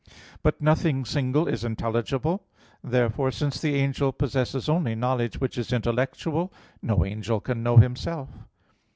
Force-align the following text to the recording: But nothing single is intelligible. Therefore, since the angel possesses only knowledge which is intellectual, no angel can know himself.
But 0.41 0.59
nothing 0.59 1.05
single 1.05 1.47
is 1.47 1.63
intelligible. 1.63 2.43
Therefore, 2.83 3.29
since 3.29 3.61
the 3.61 3.75
angel 3.75 4.11
possesses 4.11 4.67
only 4.67 4.95
knowledge 4.95 5.39
which 5.39 5.59
is 5.59 5.71
intellectual, 5.71 6.51
no 6.81 7.05
angel 7.05 7.39
can 7.39 7.61
know 7.61 7.77
himself. 7.77 8.27